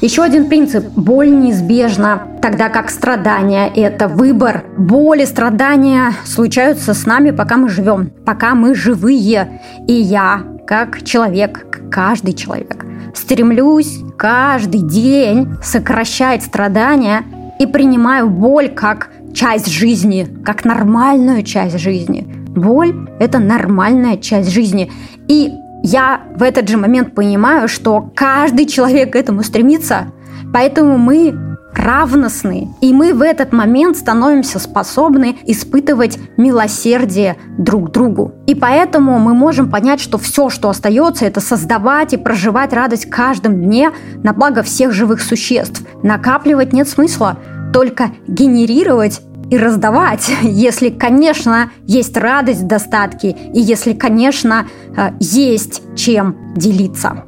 Еще 0.00 0.22
один 0.22 0.48
принцип. 0.48 0.84
Боль 0.96 1.30
неизбежна, 1.30 2.22
тогда 2.42 2.68
как 2.68 2.90
страдания– 2.90 3.70
это 3.74 4.08
выбор. 4.08 4.64
Боль 4.76 5.22
и 5.22 5.26
страдания 5.26 6.12
случаются 6.24 6.92
с 6.92 7.06
нами, 7.06 7.30
пока 7.30 7.56
мы 7.56 7.68
живем, 7.68 8.10
пока 8.26 8.54
мы 8.54 8.74
живые. 8.74 9.60
И 9.88 9.94
я, 9.94 10.42
как 10.66 11.02
человек, 11.04 11.66
каждый 11.90 12.34
человек, 12.34 12.84
стремлюсь 13.14 14.00
каждый 14.18 14.82
день 14.82 15.54
сокращать 15.62 16.42
страдания 16.42 17.22
и 17.58 17.66
принимаю 17.66 18.28
боль 18.28 18.68
как 18.68 19.10
часть 19.32 19.68
жизни, 19.68 20.28
как 20.44 20.64
нормальную 20.64 21.44
часть 21.44 21.78
жизни. 21.78 22.26
Боль– 22.48 23.08
это 23.18 23.38
нормальная 23.38 24.16
часть 24.16 24.50
жизни. 24.50 24.92
И 25.28 25.50
я 25.84 26.22
в 26.34 26.42
этот 26.42 26.66
же 26.66 26.78
момент 26.78 27.14
понимаю, 27.14 27.68
что 27.68 28.10
каждый 28.16 28.64
человек 28.64 29.12
к 29.12 29.16
этому 29.16 29.42
стремится, 29.42 30.06
поэтому 30.50 30.96
мы 30.96 31.34
равностны, 31.74 32.68
и 32.80 32.94
мы 32.94 33.12
в 33.12 33.20
этот 33.20 33.52
момент 33.52 33.98
становимся 33.98 34.58
способны 34.58 35.36
испытывать 35.44 36.18
милосердие 36.38 37.36
друг 37.58 37.92
другу. 37.92 38.32
И 38.46 38.54
поэтому 38.54 39.18
мы 39.18 39.34
можем 39.34 39.70
понять, 39.70 40.00
что 40.00 40.16
все, 40.16 40.48
что 40.48 40.70
остается, 40.70 41.26
это 41.26 41.40
создавать 41.40 42.14
и 42.14 42.16
проживать 42.16 42.72
радость 42.72 43.10
каждым 43.10 43.60
дне 43.60 43.90
на 44.22 44.32
благо 44.32 44.62
всех 44.62 44.92
живых 44.92 45.20
существ. 45.20 45.82
Накапливать 46.02 46.72
нет 46.72 46.88
смысла, 46.88 47.38
только 47.74 48.10
генерировать 48.26 49.20
и 49.50 49.56
раздавать, 49.56 50.30
если, 50.42 50.90
конечно, 50.90 51.70
есть 51.86 52.16
радость 52.16 52.62
в 52.62 52.66
достатке 52.66 53.30
и 53.30 53.60
если, 53.60 53.92
конечно, 53.92 54.66
э, 54.96 55.10
есть 55.20 55.82
чем 55.96 56.54
делиться. 56.56 57.24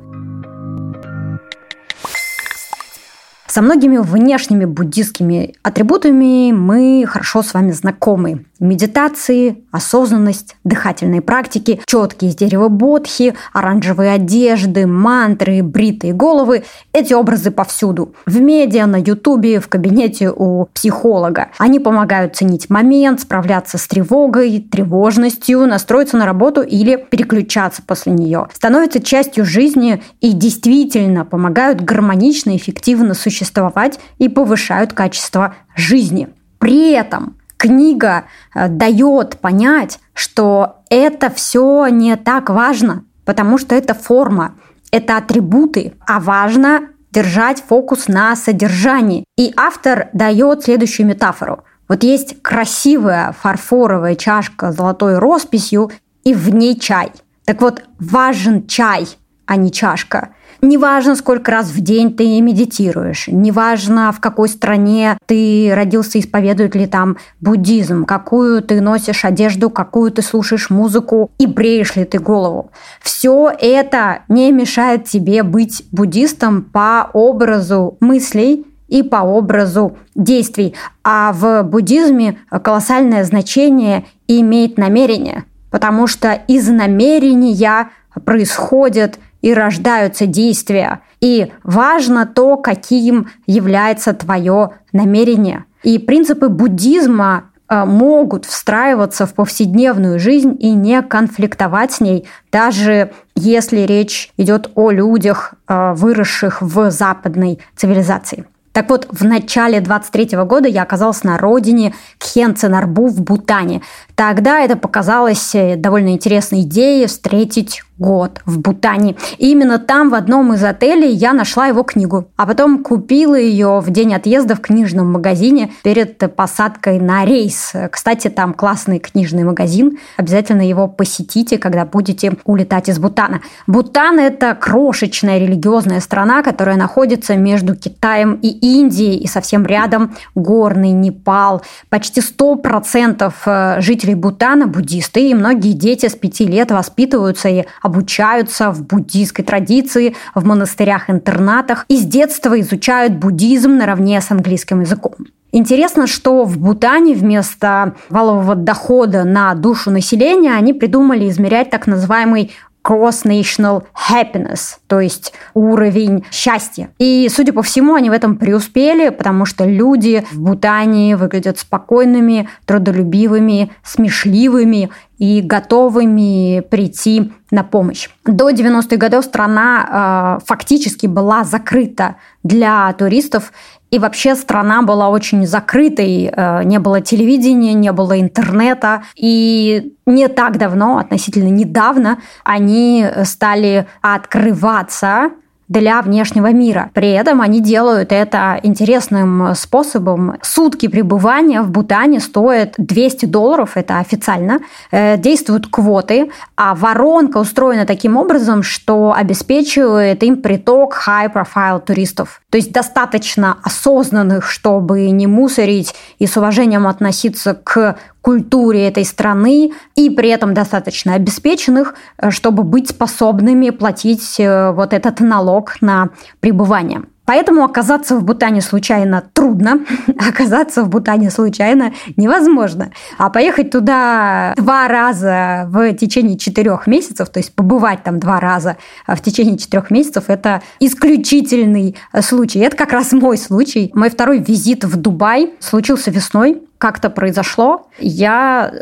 Со 3.57 3.63
многими 3.63 3.97
внешними 3.97 4.67
буддистскими 4.67 5.55
атрибутами 5.63 6.53
мы 6.53 7.07
хорошо 7.09 7.43
с 7.43 7.55
вами 7.55 7.71
знакомы. 7.71 8.45
Медитации, 8.59 9.65
осознанность, 9.71 10.57
дыхательные 10.65 11.21
практики, 11.21 11.81
четкие 11.87 12.31
из 12.31 12.37
дерева 12.37 12.69
бодхи, 12.69 13.35
оранжевые 13.53 14.13
одежды, 14.13 14.87
мантры, 14.87 15.63
бритые 15.63 16.15
головы– 16.15 16.65
эти 16.95 17.13
образы 17.13 17.51
повсюду. 17.51 18.15
В 18.25 18.41
медиа, 18.41 18.87
на 18.87 18.97
ютубе, 18.97 19.61
в 19.61 19.69
кабинете 19.69 20.31
у 20.31 20.67
психолога. 20.73 21.49
Они 21.59 21.79
помогают 21.79 22.37
ценить 22.37 22.71
момент, 22.71 23.21
справляться 23.21 23.77
с 23.77 23.87
тревогой, 23.87 24.61
тревожностью, 24.61 25.67
настроиться 25.67 26.17
на 26.17 26.25
работу 26.25 26.63
или 26.63 26.97
переключаться 26.97 27.83
после 27.87 28.13
нее. 28.13 28.49
Становятся 28.55 29.03
частью 29.03 29.45
жизни 29.45 30.03
и 30.23 30.33
действительно 30.33 31.27
помогают 31.27 31.83
гармонично 31.83 32.51
и 32.51 32.57
эффективно 32.57 33.13
существовать 33.13 34.01
и 34.19 34.31
повышают 34.31 34.95
качество 34.95 35.55
жизни. 35.75 36.29
При 36.59 36.93
этом 36.93 37.37
книга 37.57 38.25
э, 38.55 38.69
дает 38.69 39.39
понять, 39.39 40.01
что 40.15 40.77
это 40.91 41.31
все 41.31 41.87
не 41.89 42.17
так 42.17 42.51
важно, 42.51 43.05
потому 43.25 43.59
что 43.59 43.75
это 43.75 43.95
форма, 43.95 44.55
это 44.91 45.17
атрибуты, 45.17 45.95
а 46.07 46.21
важно 46.21 46.89
держать 47.13 47.63
фокус 47.67 48.09
на 48.09 48.37
содержании. 48.37 49.25
И 49.37 49.53
автор 49.57 50.09
дает 50.13 50.65
следующую 50.65 51.07
метафору. 51.07 51.65
Вот 51.89 52.03
есть 52.03 52.43
красивая 52.43 53.33
фарфоровая 53.33 54.17
чашка 54.17 54.73
с 54.73 54.77
золотой 54.77 55.19
росписью, 55.19 55.91
и 56.25 56.35
в 56.35 56.53
ней 56.53 56.79
чай. 56.79 57.13
Так 57.45 57.63
вот, 57.63 57.85
важен 58.01 58.67
чай, 58.67 59.07
а 59.47 59.57
не 59.57 59.71
чашка. 59.71 60.31
Неважно, 60.63 61.17
сколько 61.17 61.51
раз 61.51 61.69
в 61.69 61.81
день 61.81 62.17
ты 62.17 62.41
медитируешь, 62.41 63.29
неважно, 63.29 64.13
в 64.13 64.21
какой 64.21 64.49
стране 64.49 65.19
ты 65.27 65.73
родился, 65.75 66.19
исповедует 66.19 66.75
ли 66.75 66.87
там 66.87 67.17
буддизм, 67.41 68.05
какую 68.05 68.63
ты 68.63 68.81
носишь 68.81 69.25
одежду, 69.25 69.71
какую 69.71 70.11
ты 70.11 70.23
слушаешь 70.23 70.71
музыку 70.71 71.31
и 71.39 71.47
бреешь 71.47 71.97
ли 71.97 72.05
ты 72.05 72.19
голову. 72.19 72.71
Все 73.03 73.53
это 73.59 74.21
не 74.29 74.53
мешает 74.53 75.05
тебе 75.05 75.43
быть 75.43 75.85
буддистом 75.93 76.63
по 76.63 77.11
образу 77.13 77.97
мыслей 78.01 78.67
и 78.89 79.03
по 79.03 79.17
образу 79.17 79.97
действий. 80.15 80.75
А 81.03 81.33
в 81.33 81.63
буддизме 81.65 82.39
колоссальное 82.63 83.25
значение 83.25 84.05
имеет 84.29 84.79
намерение, 84.79 85.45
потому 85.71 86.07
что 86.07 86.33
из 86.33 86.69
намерения 86.69 87.91
происходят 88.25 89.19
и 89.47 89.55
рождаются 89.55 90.26
действия. 90.26 91.03
И 91.21 91.53
важно 91.62 92.26
то, 92.26 92.57
каким 92.57 93.29
является 93.47 94.12
твое 94.12 94.71
намерение. 94.93 95.67
И 95.85 96.00
принципы 96.00 96.49
буддизма 96.49 97.45
э, 97.69 97.85
могут 97.85 98.45
встраиваться 98.45 99.25
в 99.25 99.35
повседневную 99.35 100.19
жизнь 100.19 100.57
и 100.59 100.71
не 100.73 101.00
конфликтовать 101.00 101.93
с 101.93 102.00
ней, 102.00 102.26
даже 102.50 103.12
если 103.37 103.83
речь 103.83 104.33
идет 104.37 104.69
о 104.75 104.91
людях, 104.91 105.55
э, 105.69 105.93
выросших 105.95 106.61
в 106.61 106.91
западной 106.91 107.61
цивилизации. 107.76 108.47
Так 108.73 108.91
вот, 108.91 109.07
в 109.11 109.25
начале 109.25 109.81
23 109.81 110.37
года 110.45 110.69
я 110.69 110.83
оказалась 110.83 111.23
на 111.23 111.38
родине 111.38 111.95
Кхенценарбу 112.19 113.07
в 113.07 113.23
Бутане. 113.23 113.81
Тогда 114.17 114.59
это 114.59 114.76
показалось 114.76 115.55
э, 115.55 115.76
довольно 115.76 116.11
интересной 116.11 116.62
идеей 116.62 117.07
встретить 117.07 117.85
год 117.99 118.41
в 118.45 118.59
Бутане. 118.59 119.17
И 119.38 119.50
именно 119.50 119.79
там, 119.79 120.11
в 120.11 120.15
одном 120.15 120.53
из 120.53 120.62
отелей, 120.62 121.12
я 121.12 121.33
нашла 121.33 121.67
его 121.67 121.83
книгу. 121.83 122.29
А 122.37 122.47
потом 122.47 122.83
купила 122.83 123.35
ее 123.35 123.81
в 123.81 123.91
день 123.91 124.15
отъезда 124.15 124.55
в 124.55 124.61
книжном 124.61 125.12
магазине 125.12 125.73
перед 125.83 126.19
посадкой 126.35 126.99
на 126.99 127.25
рейс. 127.25 127.73
Кстати, 127.91 128.29
там 128.29 128.53
классный 128.53 128.99
книжный 128.99 129.45
магазин. 129.45 129.99
Обязательно 130.17 130.67
его 130.67 130.88
посетите, 130.88 131.59
когда 131.59 131.85
будете 131.85 132.33
улетать 132.45 132.88
из 132.88 132.99
Бутана. 132.99 133.41
Бутан– 133.67 134.19
это 134.21 134.55
крошечная 134.55 135.38
религиозная 135.38 136.00
страна, 136.00 136.43
которая 136.43 136.76
находится 136.76 137.37
между 137.37 137.75
Китаем 137.75 138.35
и 138.35 138.49
Индией, 138.49 139.19
и 139.19 139.26
совсем 139.26 139.65
рядом 139.65 140.15
горный 140.35 140.91
Непал. 140.91 141.62
Почти 141.88 142.21
100% 142.21 143.33
э, 143.47 143.81
жителей 143.81 144.15
Бутана– 144.15 144.67
буддисты, 144.76 145.31
и 145.31 145.35
многие 145.35 145.73
дети 145.73 146.07
с 146.07 146.15
пяти 146.15 146.47
лет 146.47 146.71
воспитываются 146.71 147.49
и 147.49 147.65
обучаются 147.87 148.71
в 148.73 148.85
буддийской 148.85 149.45
традиции, 149.45 150.14
в 150.35 150.45
монастырях-интернатах 150.45 151.87
и 151.88 151.97
с 151.97 152.05
детства 152.05 152.61
изучают 152.61 153.14
буддизм 153.14 153.76
наравне 153.76 154.21
с 154.21 154.31
английским 154.31 154.81
языком. 154.81 155.14
Интересно, 155.52 156.07
что 156.07 156.45
в 156.45 156.59
Бутане 156.59 157.14
вместо 157.14 157.95
валового 158.11 158.57
дохода 158.57 159.25
на 159.25 159.55
душу 159.55 159.90
населения 159.90 160.52
они 160.52 160.75
придумали 160.75 161.28
измерять 161.31 161.71
так 161.71 161.87
называемый 161.87 162.52
cross-national 162.87 163.85
happiness, 164.11 164.76
то 164.87 165.00
есть 165.00 165.33
уровень 165.55 166.25
счастья. 166.31 166.90
И, 166.99 167.28
судя 167.28 167.52
по 167.52 167.62
всему, 167.62 167.95
они 167.95 168.11
в 168.11 168.12
этом 168.12 168.37
преуспели, 168.37 169.09
потому 169.09 169.45
что 169.45 169.64
люди 169.64 170.25
в 170.31 170.40
Бутане 170.40 171.16
выглядят 171.16 171.59
спокойными, 171.59 172.49
трудолюбивыми, 172.64 173.73
смешливыми 173.83 174.90
и 175.19 175.40
готовыми 175.40 176.61
прийти 176.61 177.33
на 177.50 177.64
помощь. 177.64 178.09
До 178.25 178.50
90-х 178.50 178.97
годов 178.97 179.25
страна 179.25 180.38
э, 180.40 180.45
фактически 180.47 181.07
была 181.07 181.45
закрыта 181.45 182.16
для 182.43 182.93
туристов, 182.93 183.52
и 183.90 183.99
вообще 183.99 184.35
страна 184.35 184.83
была 184.83 185.09
очень 185.09 185.47
закрытой, 185.47 186.31
э, 186.33 186.64
не 186.64 186.78
было 186.78 187.00
телевидения, 187.00 187.73
не 187.73 187.93
было 187.93 188.21
интернета. 188.21 189.02
И 189.14 189.95
не 190.07 190.28
так 190.28 190.59
давно, 190.59 190.99
относительно 190.99 191.49
недавно, 191.49 192.19
они 192.45 193.07
стали 193.25 193.87
открываться 194.02 195.31
для 195.69 196.01
внешнего 196.03 196.53
мира. 196.53 196.91
При 196.95 197.11
этом 197.11 197.41
они 197.41 197.61
делают 197.61 198.13
это 198.13 198.61
интересным 198.63 199.55
способом. 199.55 200.37
Сутки 200.43 200.89
пребывания 200.89 201.63
в 201.63 201.71
Бутане 201.71 202.21
стоят 202.21 202.75
200 202.79 203.27
долларов, 203.27 203.73
это 203.75 203.99
официально. 203.99 204.61
Э, 204.91 205.17
действуют 205.17 205.67
квоты, 205.67 206.31
а 206.57 206.75
воронка 206.75 207.39
устроена 207.39 207.87
таким 207.87 208.17
образом, 208.17 208.63
что 208.63 209.13
обеспечивает 209.13 210.23
им 210.23 210.41
приток 210.41 210.97
high-profile 211.07 211.81
туристов. 211.85 212.41
То 212.51 212.59
есть 212.59 212.73
достаточно 212.73 213.59
осознанных, 213.63 214.47
чтобы 214.47 215.11
не 215.11 215.27
мусорить 215.27 215.95
и 216.19 216.27
с 216.27 216.37
уважением 216.37 216.87
относиться 216.87 217.55
к 217.55 217.97
культуре 218.26 218.88
этой 218.88 219.04
страны 219.04 219.71
и 219.95 220.11
при 220.11 220.30
этом 220.30 220.52
достаточно 220.52 221.14
обеспеченных, 221.14 221.95
э, 222.18 222.33
чтобы 222.33 222.64
быть 222.64 222.90
способными 222.90 223.71
платить 223.71 224.40
э, 224.40 224.73
вот 224.73 224.92
этот 224.92 225.21
налог 225.21 225.80
на 225.80 226.09
пребывание. 226.40 227.02
Поэтому 227.26 227.64
оказаться 227.64 228.16
в 228.16 228.25
Бутане 228.25 228.62
случайно 228.62 229.23
трудно, 229.33 229.80
оказаться 230.28 230.85
в 230.85 230.88
Бутане 230.88 231.30
случайно 231.30 231.92
невозможно. 232.16 232.92
А 233.18 233.28
поехать 233.30 233.71
туда 233.71 234.54
два 234.56 234.88
раза 234.88 235.66
в 235.68 235.92
течение 235.95 236.38
четырех 236.38 236.87
месяцев, 236.87 237.28
то 237.28 237.38
есть 237.40 237.54
побывать 237.54 238.04
там 238.04 238.21
два 238.21 238.40
раза 238.40 238.76
в 239.06 239.21
течение 239.21 239.59
четырех 239.59 239.90
месяцев, 239.90 240.25
это 240.28 240.62
исключительный 240.78 241.97
случай. 242.21 242.61
Это 242.61 242.76
как 242.76 242.92
раз 242.92 243.12
мой 243.12 243.37
случай. 243.37 243.90
Мой 243.95 244.09
второй 244.09 244.38
визит 244.38 244.85
в 244.85 244.97
Дубай 244.97 245.52
случился 245.59 246.11
весной. 246.11 246.62
Как-то 246.78 247.11
произошло. 247.11 247.88
Я... 247.99 248.73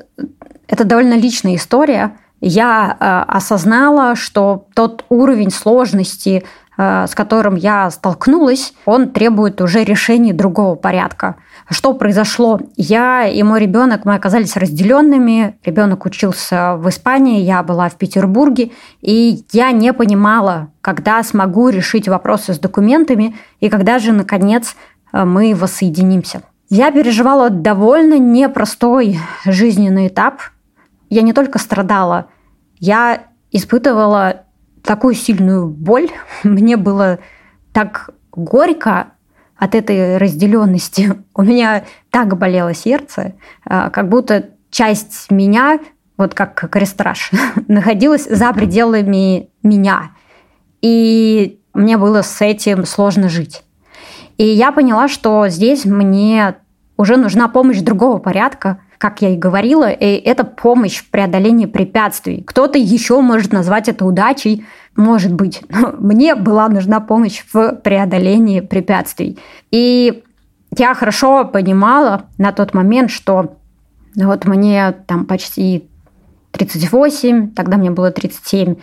Это 0.68 0.84
довольно 0.84 1.14
личная 1.14 1.56
история. 1.56 2.16
Я 2.40 2.96
э, 2.98 3.32
осознала, 3.32 4.16
что 4.16 4.66
тот 4.74 5.04
уровень 5.08 5.50
сложности, 5.50 6.44
Э, 6.44 6.63
с 6.76 7.14
которым 7.14 7.54
я 7.54 7.90
столкнулась, 7.90 8.74
он 8.84 9.10
требует 9.10 9.60
уже 9.60 9.84
решения 9.84 10.32
другого 10.32 10.74
порядка. 10.74 11.36
Что 11.70 11.94
произошло? 11.94 12.60
Я 12.76 13.26
и 13.26 13.42
мой 13.42 13.60
ребенок, 13.60 14.04
мы 14.04 14.14
оказались 14.14 14.56
разделенными. 14.56 15.58
Ребенок 15.64 16.04
учился 16.04 16.76
в 16.76 16.88
Испании, 16.88 17.40
я 17.40 17.62
была 17.62 17.88
в 17.88 17.94
Петербурге, 17.94 18.72
и 19.00 19.44
я 19.52 19.70
не 19.70 19.92
понимала, 19.92 20.68
когда 20.80 21.22
смогу 21.22 21.68
решить 21.68 22.08
вопросы 22.08 22.54
с 22.54 22.58
документами 22.58 23.36
и 23.60 23.68
когда 23.68 23.98
же, 23.98 24.12
наконец, 24.12 24.76
э, 25.12 25.24
мы 25.24 25.54
воссоединимся. 25.54 26.42
Я 26.68 26.90
переживала 26.90 27.50
довольно 27.50 28.18
непростой 28.18 29.18
жизненный 29.44 30.08
этап. 30.08 30.40
Я 31.08 31.22
не 31.22 31.32
только 31.32 31.58
страдала, 31.58 32.26
я 32.78 33.24
испытывала 33.52 34.43
такую 34.84 35.14
сильную 35.14 35.68
боль. 35.68 36.10
Мне 36.44 36.76
было 36.76 37.18
так 37.72 38.10
горько 38.32 39.08
от 39.56 39.74
этой 39.74 40.18
разделенности. 40.18 41.14
У 41.34 41.42
меня 41.42 41.84
так 42.10 42.36
болело 42.38 42.74
сердце, 42.74 43.34
а, 43.64 43.90
как 43.90 44.08
будто 44.08 44.50
часть 44.70 45.30
меня, 45.30 45.78
вот 46.16 46.34
как 46.34 46.70
крестраж, 46.70 47.30
находилась 47.68 48.26
за 48.28 48.52
пределами 48.52 49.48
меня. 49.62 50.10
И 50.80 51.60
мне 51.72 51.96
было 51.96 52.22
с 52.22 52.40
этим 52.40 52.84
сложно 52.84 53.28
жить. 53.28 53.62
И 54.36 54.44
я 54.44 54.72
поняла, 54.72 55.08
что 55.08 55.48
здесь 55.48 55.84
мне 55.84 56.56
уже 56.96 57.16
нужна 57.16 57.48
помощь 57.48 57.78
другого 57.78 58.18
порядка, 58.18 58.80
как 59.04 59.20
я 59.20 59.34
и 59.34 59.36
говорила, 59.36 59.84
это 59.84 60.44
помощь 60.44 61.00
в 61.00 61.10
преодолении 61.10 61.66
препятствий. 61.66 62.40
Кто-то 62.40 62.78
еще 62.78 63.20
может 63.20 63.52
назвать 63.52 63.86
это 63.86 64.06
удачей, 64.06 64.64
может 64.96 65.30
быть. 65.30 65.60
Но 65.68 65.92
мне 65.98 66.34
была 66.34 66.70
нужна 66.70 67.00
помощь 67.00 67.44
в 67.52 67.72
преодолении 67.84 68.60
препятствий. 68.60 69.38
И 69.70 70.22
я 70.78 70.94
хорошо 70.94 71.44
понимала 71.44 72.22
на 72.38 72.50
тот 72.52 72.72
момент, 72.72 73.10
что 73.10 73.58
вот 74.16 74.46
мне 74.46 74.92
там 75.06 75.26
почти 75.26 75.86
38, 76.52 77.50
тогда 77.50 77.76
мне 77.76 77.90
было 77.90 78.10
37. 78.10 78.76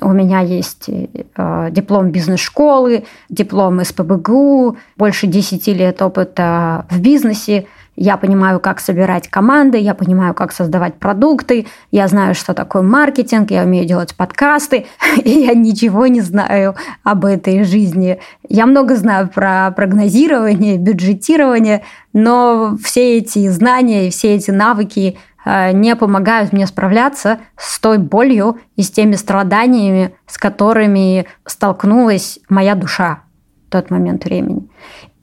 У 0.00 0.12
меня 0.12 0.40
есть 0.40 0.88
э, 0.88 1.68
диплом 1.70 2.12
бизнес-школы, 2.12 3.04
диплом 3.28 3.84
СПБГУ, 3.84 4.78
больше 4.96 5.26
10 5.26 5.66
лет 5.66 6.00
опыта 6.00 6.86
в 6.88 6.98
бизнесе. 6.98 7.66
Я 7.96 8.18
понимаю, 8.18 8.60
как 8.60 8.78
собирать 8.78 9.26
команды, 9.28 9.78
я 9.78 9.94
понимаю, 9.94 10.34
как 10.34 10.52
создавать 10.52 10.96
продукты, 10.96 11.66
я 11.90 12.08
знаю, 12.08 12.34
что 12.34 12.52
такое 12.52 12.82
маркетинг, 12.82 13.50
я 13.50 13.62
умею 13.62 13.86
делать 13.86 14.14
подкасты, 14.14 14.86
и 15.24 15.30
я 15.30 15.54
ничего 15.54 16.06
не 16.06 16.20
знаю 16.20 16.76
об 17.02 17.24
этой 17.24 17.64
жизни. 17.64 18.20
Я 18.48 18.66
много 18.66 18.96
знаю 18.96 19.28
про 19.28 19.70
прогнозирование, 19.70 20.76
бюджетирование, 20.76 21.82
но 22.12 22.76
все 22.82 23.16
эти 23.16 23.48
знания 23.48 24.08
и 24.08 24.10
все 24.10 24.34
эти 24.34 24.50
навыки 24.50 25.16
э, 25.46 25.72
не 25.72 25.96
помогают 25.96 26.52
мне 26.52 26.66
справляться 26.66 27.38
с 27.56 27.78
той 27.80 27.96
болью 27.96 28.58
и 28.76 28.82
с 28.82 28.90
теми 28.90 29.14
страданиями, 29.14 30.14
с 30.26 30.36
которыми 30.36 31.26
столкнулась 31.46 32.40
моя 32.50 32.74
душа 32.74 33.20
в 33.68 33.70
тот 33.70 33.90
момент 33.90 34.26
времени. 34.26 34.68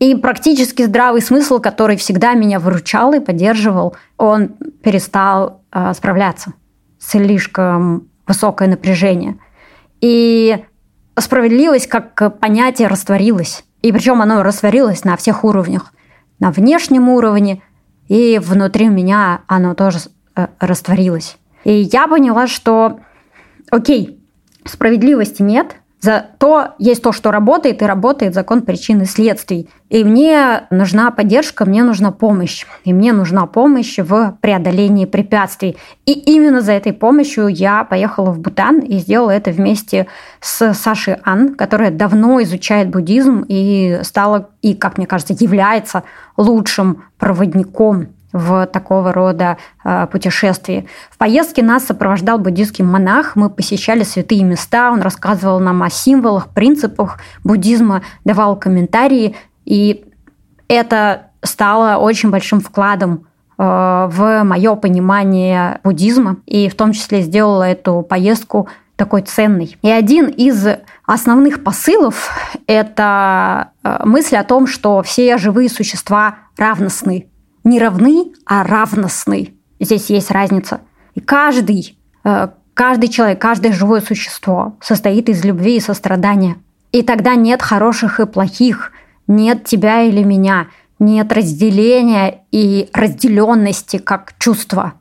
И 0.03 0.15
практически 0.15 0.81
здравый 0.81 1.21
смысл, 1.21 1.59
который 1.59 1.95
всегда 1.95 2.33
меня 2.33 2.59
выручал 2.59 3.13
и 3.13 3.21
поддерживал, 3.21 3.95
он 4.17 4.49
перестал 4.83 5.61
э, 5.71 5.93
справляться. 5.93 6.51
Слишком 6.99 8.09
высокое 8.27 8.67
напряжение. 8.67 9.37
И 10.01 10.61
справедливость 11.17 11.87
как 11.87 12.37
понятие 12.37 12.89
растворилась. 12.89 13.63
И 13.81 13.93
причем 13.93 14.21
оно 14.21 14.43
растворилось 14.43 15.05
на 15.05 15.15
всех 15.15 15.45
уровнях. 15.45 15.93
На 16.37 16.51
внешнем 16.51 17.07
уровне 17.07 17.61
и 18.09 18.41
внутри 18.43 18.89
меня 18.89 19.43
оно 19.47 19.73
тоже 19.73 19.99
э, 20.35 20.47
растворилось. 20.59 21.37
И 21.63 21.71
я 21.71 22.09
поняла, 22.09 22.47
что 22.47 22.99
окей, 23.71 24.21
справедливости 24.65 25.41
нет– 25.41 25.77
Зато 26.03 26.73
есть 26.79 27.01
то, 27.01 27.13
что 27.13 27.31
работает, 27.31 27.81
и 27.81 27.85
работает 27.85 28.33
закон 28.33 28.63
причин 28.63 29.01
и 29.01 29.05
следствий. 29.05 29.69
И 29.87 30.03
мне 30.03 30.63
нужна 30.69 31.11
поддержка, 31.11 31.63
мне 31.63 31.81
нужна 31.81 32.11
помощь. 32.11 32.65
И 32.83 32.91
мне 32.91 33.13
нужна 33.13 33.45
помощь 33.45 33.99
в 33.99 34.37
преодолении 34.41 35.05
препятствий. 35.05 35.77
И 36.05 36.11
именно 36.11 36.59
за 36.59 36.73
этой 36.73 36.91
помощью 36.91 37.47
я 37.47 37.85
поехала 37.85 38.31
в 38.31 38.39
Бутан 38.39 38.79
и 38.79 38.97
сделала 38.97 39.31
это 39.31 39.51
вместе 39.51 40.07
с 40.41 40.73
Сашей 40.73 41.15
Ан, 41.23 41.55
которая 41.55 41.89
давно 41.89 42.43
изучает 42.43 42.89
буддизм 42.89 43.45
и 43.47 44.01
стала, 44.03 44.49
и, 44.61 44.73
как 44.73 44.97
мне 44.97 45.07
кажется, 45.07 45.33
является 45.39 46.03
лучшим 46.35 47.05
проводником 47.17 48.09
в 48.33 48.65
такого 48.65 49.13
рода 49.13 49.57
э, 49.83 50.07
путешествии. 50.11 50.87
В 51.09 51.17
поездке 51.17 51.63
нас 51.63 51.85
сопровождал 51.85 52.39
буддийский 52.39 52.83
монах, 52.83 53.35
мы 53.35 53.49
посещали 53.49 54.03
святые 54.03 54.43
места, 54.43 54.91
он 54.91 55.01
рассказывал 55.01 55.59
нам 55.59 55.83
о 55.83 55.89
символах, 55.89 56.49
принципах 56.49 57.19
буддизма, 57.43 58.01
давал 58.25 58.57
комментарии, 58.57 59.35
и 59.65 60.05
это 60.67 61.27
стало 61.43 61.97
очень 61.97 62.31
большим 62.31 62.59
вкладом 62.59 63.27
э, 63.57 63.63
в 64.11 64.43
мое 64.43 64.75
понимание 64.75 65.79
буддизма, 65.83 66.37
и 66.47 66.69
в 66.69 66.75
том 66.75 66.91
числе 66.91 67.21
сделала 67.21 67.63
эту 67.63 68.01
поездку 68.01 68.67
такой 68.95 69.21
ценный. 69.21 69.77
И 69.81 69.89
один 69.89 70.27
из 70.27 70.65
основных 71.05 71.63
посылов– 71.63 72.31
это 72.67 73.69
э, 73.83 74.01
мысль 74.05 74.37
о 74.37 74.43
том, 74.43 74.65
что 74.65 75.03
все 75.03 75.37
живые 75.37 75.69
существа 75.69 76.35
равностны. 76.57 77.27
Не 77.63 77.79
равны, 77.79 78.33
а 78.45 78.63
равностны. 78.63 79.53
Здесь 79.79 80.09
есть 80.09 80.31
разница. 80.31 80.81
И 81.15 81.19
каждый, 81.19 81.97
э, 82.23 82.49
каждый 82.73 83.09
человек, 83.09 83.41
каждое 83.41 83.71
живое 83.71 84.01
существо 84.01 84.77
состоит 84.81 85.29
из 85.29 85.43
любви 85.45 85.77
и 85.77 85.81
сострадания. 85.81 86.57
И 86.91 87.01
тогда 87.01 87.35
нет 87.35 87.61
хороших 87.61 88.19
и 88.19 88.25
плохих, 88.25 88.91
нет 89.27 89.65
тебя 89.65 90.03
или 90.03 90.23
меня, 90.23 90.67
нет 90.99 91.31
разделения 91.31 92.41
и 92.51 92.89
разделенности 92.93 93.97
как 93.97 94.33
чувства, 94.37 94.93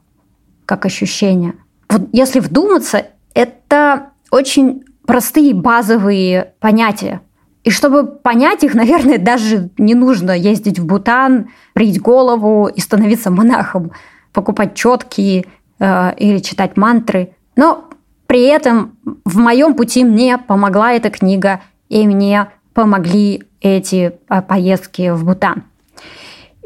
как 0.64 0.86
ощущения. 0.86 1.54
Вот 1.88 2.08
если 2.12 2.40
вдуматься, 2.40 3.06
это 3.34 4.10
очень 4.30 4.84
простые 5.06 5.54
базовые 5.54 6.54
понятия. 6.60 7.20
И 7.64 7.70
чтобы 7.70 8.06
понять 8.06 8.64
их, 8.64 8.74
наверное, 8.82 9.18
даже 9.18 9.70
не 9.78 9.94
нужно 9.94 10.32
ездить 10.32 10.78
в 10.78 10.86
Бутан, 10.86 11.50
брить 11.74 12.00
голову 12.00 12.66
и 12.68 12.80
становиться 12.80 13.30
монахом, 13.30 13.92
покупать 14.32 14.74
четкие 14.74 15.46
э, 15.78 16.14
или 16.16 16.38
читать 16.38 16.76
мантры. 16.76 17.34
Но 17.56 17.84
при 18.26 18.44
этом 18.44 18.96
в 19.24 19.36
моем 19.38 19.74
пути 19.74 20.04
мне 20.04 20.38
помогла 20.38 20.92
эта 20.92 21.10
книга, 21.10 21.60
и 21.88 22.06
мне 22.06 22.48
помогли 22.74 23.44
эти 23.60 24.12
э, 24.28 24.42
поездки 24.42 25.10
в 25.10 25.24
Бутан. 25.24 25.64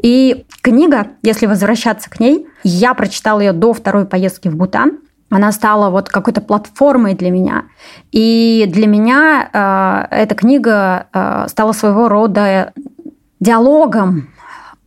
И 0.01 0.45
книга, 0.61 1.07
если 1.23 1.47
возвращаться 1.47 2.09
к 2.09 2.19
ней, 2.19 2.47
я 2.63 2.93
прочитала 2.93 3.39
ее 3.39 3.51
до 3.51 3.73
второй 3.73 4.05
поездки 4.05 4.47
в 4.47 4.55
Бутан 4.55 4.99
она 5.29 5.51
стала 5.51 5.89
вот 5.89 6.09
какой-то 6.09 6.41
платформой 6.41 7.13
для 7.13 7.31
меня. 7.31 7.65
И 8.11 8.65
для 8.67 8.87
меня 8.87 9.49
э, 10.11 10.15
эта 10.15 10.35
книга 10.35 11.07
э, 11.13 11.45
стала 11.49 11.73
своего 11.73 12.07
рода 12.07 12.73
диалогом 13.39 14.29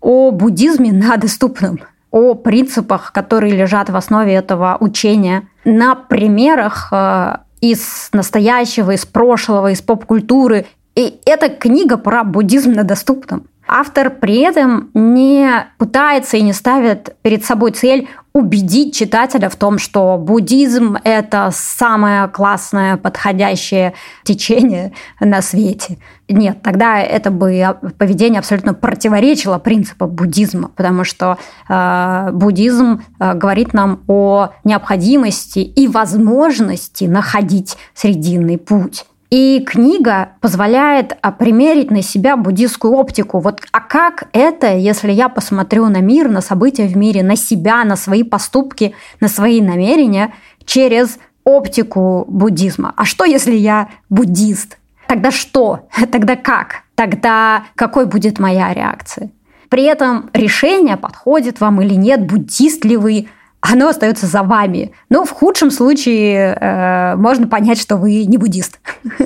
о 0.00 0.31
буддизме 0.31 0.92
на 0.92 1.16
доступном, 1.16 1.81
о 2.11 2.35
принципах, 2.35 3.12
которые 3.12 3.55
лежат 3.55 3.90
в 3.90 3.96
основе 3.96 4.33
этого 4.33 4.76
учения, 4.81 5.46
на 5.64 5.94
примерах 5.94 6.88
э, 6.90 7.37
из 7.61 8.09
настоящего, 8.12 8.92
из 8.92 9.05
прошлого, 9.05 9.70
из 9.70 9.83
поп-культуры. 9.83 10.66
И 10.94 11.20
эта 11.26 11.50
книга 11.50 11.98
про 11.98 12.24
буддизм 12.24 12.72
на 12.72 12.85
доступном. 12.85 13.46
Автор 13.72 14.11
при 14.11 14.40
этом 14.40 14.90
не 14.94 15.64
пытается 15.78 16.37
и 16.37 16.42
не 16.42 16.52
ставит 16.52 17.14
перед 17.22 17.44
собой 17.44 17.70
цель 17.70 18.09
убедить 18.33 18.96
читателя 18.96 19.48
в 19.48 19.54
том, 19.54 19.78
что 19.78 20.18
буддизм– 20.18 20.96
это 21.04 21.50
самое 21.52 22.26
классное, 22.26 22.96
подходящее 22.96 23.94
течение 24.24 24.92
на 25.20 25.40
свете. 25.40 25.98
Нет, 26.28 26.62
тогда 26.62 26.98
это 26.98 27.30
бы 27.30 27.76
поведение 27.96 28.40
абсолютно 28.40 28.74
противоречило 28.74 29.59
принципам 29.59 30.11
буддизма, 30.11 30.70
потому 30.74 31.04
что 31.04 31.38
э, 31.68 32.30
буддизм 32.33 33.02
э, 33.20 33.35
говорит 33.35 33.72
нам 33.72 34.02
о 34.09 34.50
необходимости 34.64 35.61
и 35.61 35.87
возможности 35.87 37.04
находить 37.04 37.76
срединный 37.94 38.59
путь. 38.59 39.04
И 39.31 39.61
книга 39.64 40.31
позволяет 40.40 41.16
а, 41.23 41.31
примерить 41.31 41.93
на 41.93 42.03
себя 42.03 42.37
буддийскую 42.37 42.93
оптику. 42.95 43.38
Вот, 43.38 43.62
а 43.71 43.81
как 43.81 44.25
это, 44.33 44.75
если 44.75 45.12
я 45.12 45.29
посмотрю 45.29 45.87
на 45.88 45.99
мир, 45.99 46.29
на 46.29 46.40
события 46.40 46.88
в 46.88 46.97
мире, 46.97 47.23
на 47.23 47.37
себя, 47.37 47.85
на 47.85 47.95
свои 47.95 48.25
поступки, 48.25 48.93
на 49.21 49.29
свои 49.29 49.61
намерения 49.61 50.35
через 50.64 51.19
оптику 51.45 52.25
буддизма? 52.29 52.93
А 52.97 53.05
что, 53.05 53.25
если 53.25 53.55
я 53.55 53.90
буддист? 54.09 54.79
Тогда 55.07 55.31
что? 55.31 55.88
Тогда 56.11 56.35
как? 56.35 56.83
Тогда 56.97 57.64
какой 57.77 58.07
будет 58.07 58.40
моя 58.40 58.75
реакция? 58.75 59.31
При 59.69 59.85
этом 59.85 60.29
решение, 60.33 60.97
подходит 60.97 61.61
вам 61.61 61.81
или 61.81 61.95
нет, 61.95 62.27
буддист 62.27 62.85
ли 62.85 62.97
вы, 62.97 63.29
оно 63.61 63.88
остается 63.88 64.27
за 64.27 64.42
вами. 64.42 64.92
Но 65.09 65.25
в 65.25 65.31
худшем 65.31 65.70
случае 65.70 66.57
э, 66.61 67.16
можно 67.16 67.46
понять, 67.46 67.81
что 67.81 67.96
вы 67.96 68.25
не 68.25 68.38
буддист. 68.38 68.81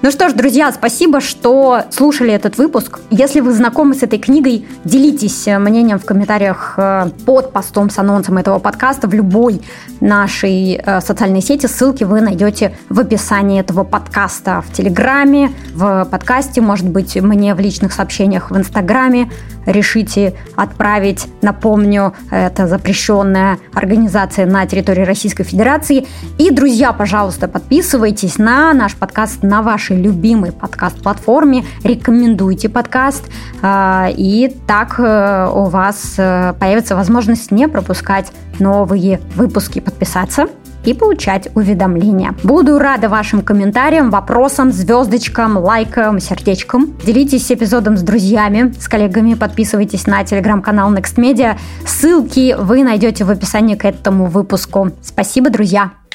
Ну 0.00 0.12
что 0.12 0.28
ж, 0.28 0.32
друзья, 0.32 0.70
спасибо, 0.70 1.20
что 1.20 1.82
слушали 1.90 2.32
этот 2.32 2.56
выпуск. 2.56 3.00
Если 3.10 3.40
вы 3.40 3.52
знакомы 3.52 3.96
с 3.96 4.04
этой 4.04 4.20
книгой, 4.20 4.64
делитесь 4.84 5.48
э, 5.48 5.58
мнением 5.58 5.98
в 5.98 6.04
комментариях 6.04 6.74
э, 6.76 7.10
под 7.26 7.52
постом 7.52 7.90
с 7.90 7.98
анонсом 7.98 8.38
этого 8.38 8.60
подкаста 8.60 9.08
в 9.08 9.14
любой 9.14 9.60
нашей 10.00 10.74
э, 10.76 11.00
социальной 11.00 11.42
сети. 11.42 11.66
Ссылки 11.66 12.04
вы 12.04 12.20
найдете 12.20 12.76
в 12.88 13.00
описании 13.00 13.58
этого 13.58 13.82
подкаста 13.82 14.62
в 14.64 14.72
Телеграме, 14.72 15.50
в 15.74 16.06
подкасте, 16.08 16.60
может 16.60 16.88
быть, 16.88 17.16
мне 17.16 17.56
в 17.56 17.58
личных 17.58 17.92
сообщениях 17.92 18.52
в 18.52 18.56
Инстаграме 18.56 19.28
решите 19.68 20.34
отправить, 20.56 21.28
напомню, 21.42 22.14
это 22.30 22.66
запрещенная 22.66 23.58
организация 23.74 24.46
на 24.46 24.66
территории 24.66 25.02
Российской 25.02 25.44
Федерации. 25.44 26.06
И, 26.38 26.50
друзья, 26.50 26.92
пожалуйста, 26.92 27.48
подписывайтесь 27.48 28.38
на 28.38 28.72
наш 28.72 28.96
подкаст 28.96 29.42
на 29.42 29.62
вашей 29.62 30.00
любимой 30.00 30.52
подкаст-платформе, 30.52 31.64
рекомендуйте 31.84 32.68
подкаст, 32.68 33.24
а, 33.62 34.08
и 34.10 34.56
так 34.66 34.98
э, 34.98 35.50
у 35.52 35.64
вас 35.64 36.14
э, 36.16 36.54
появится 36.58 36.96
возможность 36.96 37.50
не 37.50 37.68
пропускать 37.68 38.32
новые 38.58 39.20
выпуски, 39.36 39.80
подписаться 39.80 40.48
и 40.88 40.94
получать 40.94 41.48
уведомления. 41.54 42.34
Буду 42.42 42.78
рада 42.78 43.10
вашим 43.10 43.42
комментариям, 43.42 44.10
вопросам, 44.10 44.72
звездочкам, 44.72 45.58
лайкам, 45.58 46.18
сердечкам. 46.18 46.96
Делитесь 47.04 47.52
эпизодом 47.52 47.98
с 47.98 48.02
друзьями, 48.02 48.72
с 48.80 48.88
коллегами, 48.88 49.34
подписывайтесь 49.34 50.06
на 50.06 50.24
телеграм-канал 50.24 50.94
Next 50.94 51.16
Media. 51.16 51.58
Ссылки 51.86 52.56
вы 52.58 52.84
найдете 52.84 53.24
в 53.24 53.30
описании 53.30 53.74
к 53.74 53.84
этому 53.84 54.26
выпуску. 54.26 54.92
Спасибо, 55.02 55.50
друзья! 55.50 56.07